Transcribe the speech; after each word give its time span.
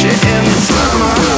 You 0.00 0.10
in 0.10 0.44
the 0.44 0.50
summer. 0.50 1.37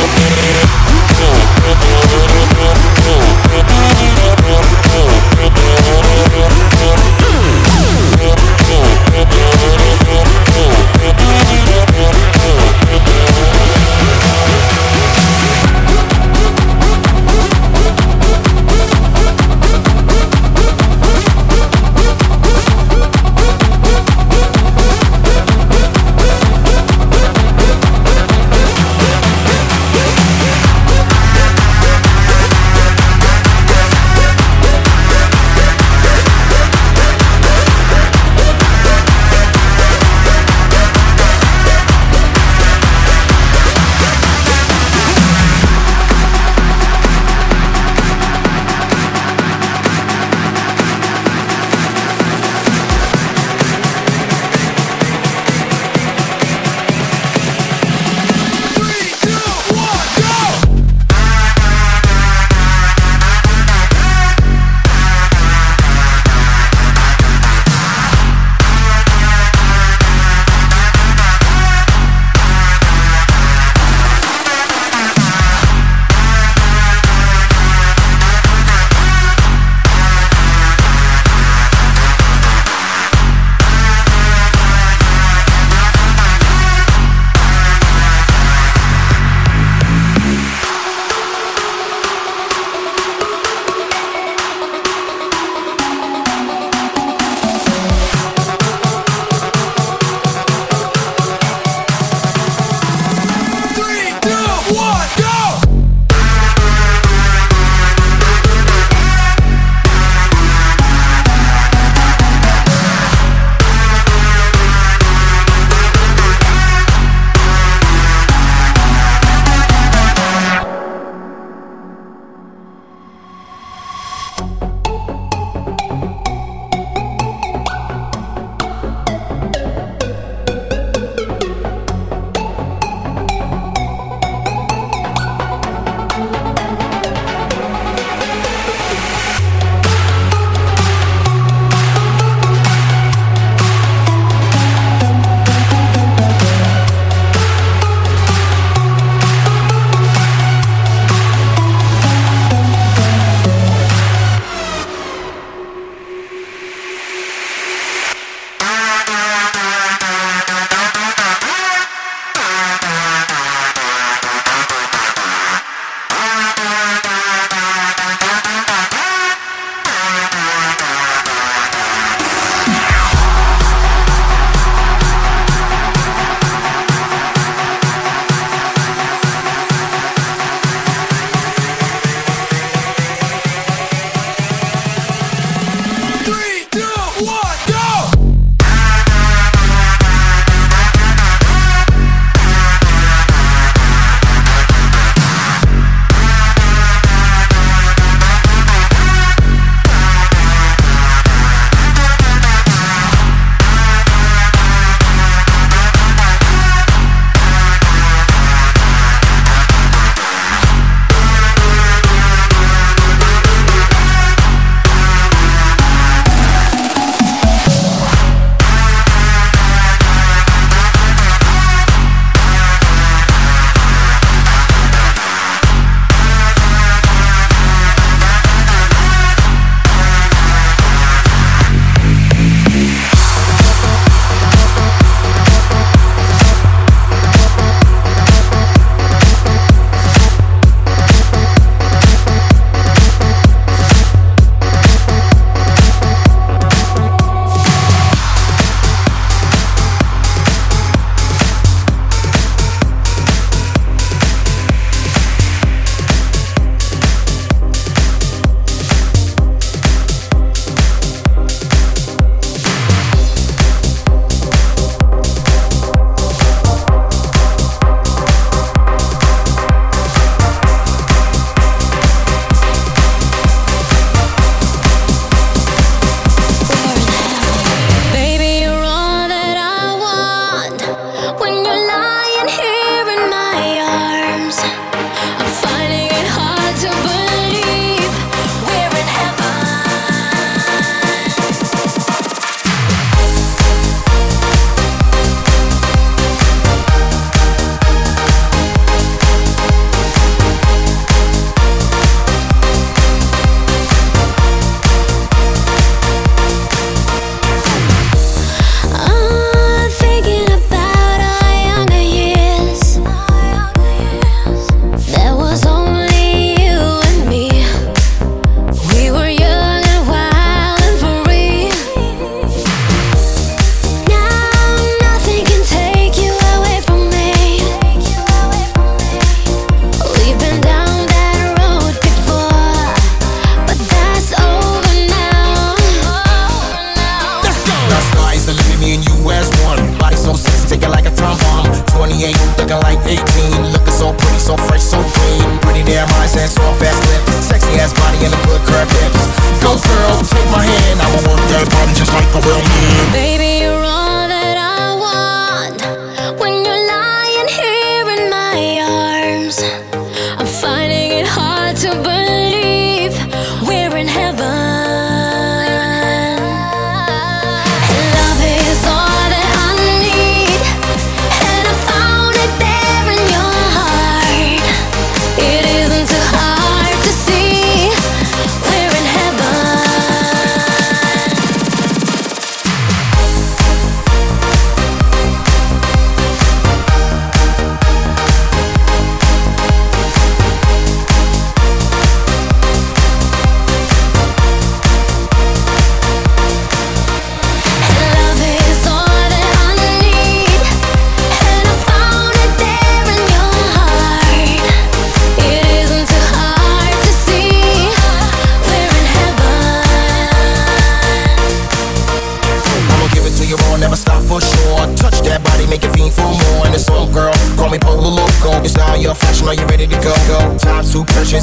Thank 0.00 0.12
you. 2.62 2.67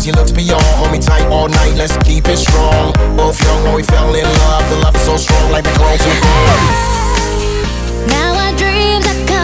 You 0.06 0.12
looked 0.12 0.36
beyond. 0.36 0.62
Hold 0.78 0.92
me 0.92 1.00
tight 1.00 1.26
all 1.32 1.48
night, 1.48 1.74
let's 1.76 1.98
keep 2.06 2.28
it 2.28 2.38
strong. 2.38 2.94
Both 3.18 3.42
young 3.42 3.64
when 3.64 3.74
we 3.74 3.82
fell 3.82 4.14
in 4.14 4.24
love. 4.24 4.70
The 4.70 4.78
love 4.78 4.96
is 4.96 5.02
so 5.02 5.18
strong, 5.18 5.52
like 5.52 5.64
the 5.64 5.72
clothes 5.72 6.06
we 6.06 6.14
Now 8.14 8.36
our 8.38 8.56
dreams 8.56 9.08
are 9.08 9.26
coming. 9.26 9.35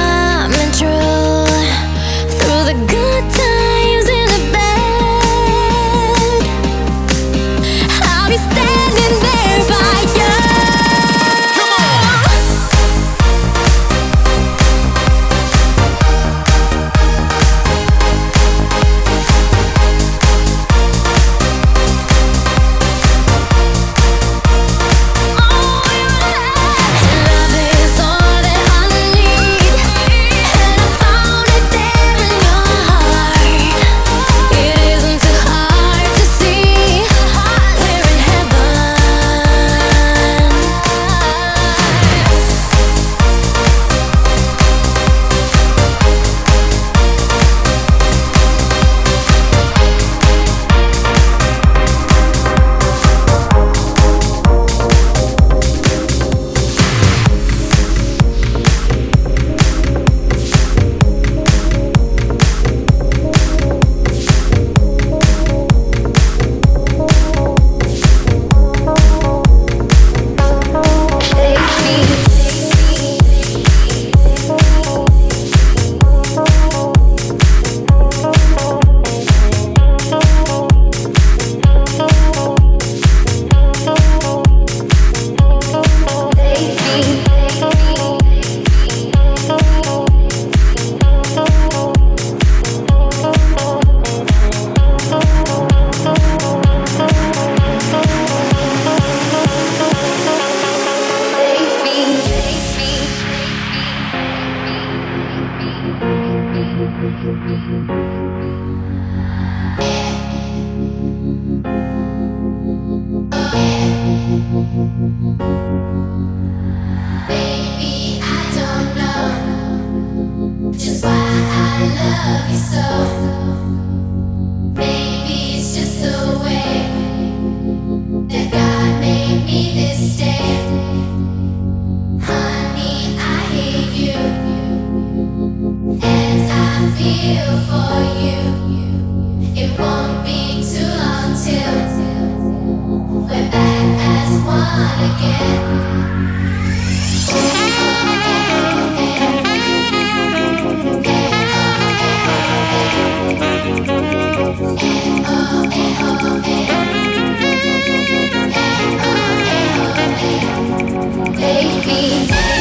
me. 161.80 162.61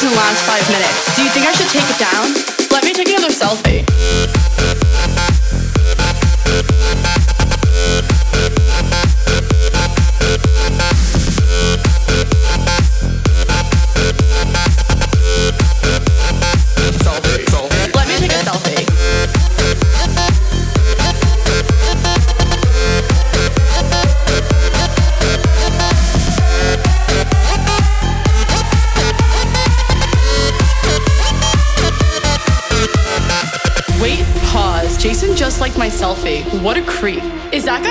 Got 0.00 0.08
10 0.08 0.08
in 0.08 0.14
the 0.14 0.20
last 0.20 0.46
5 0.46 0.72
minutes. 0.72 1.16
Do 1.16 1.22
you 1.22 1.30
think 1.30 1.46
I 1.46 1.52
should 1.52 1.68
take 1.68 1.88
it 1.88 1.98
down? 1.98 2.32
Let 2.70 2.84
me 2.84 2.92
take 2.92 3.08
another. 3.08 3.28
Selfie, 3.30 3.99